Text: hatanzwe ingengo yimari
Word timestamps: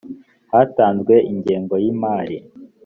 hatanzwe 0.51 1.13
ingengo 1.31 1.75
yimari 1.83 2.37